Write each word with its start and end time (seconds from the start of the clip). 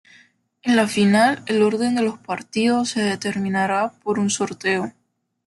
En 0.63 0.75
la 0.75 0.87
final 0.87 1.43
el 1.45 1.61
orden 1.61 1.93
de 1.93 2.01
los 2.01 2.17
partidos 2.17 2.89
se 2.89 3.03
determinará 3.03 3.91
por 4.01 4.17
un 4.17 4.31
sorteo. 4.31 4.93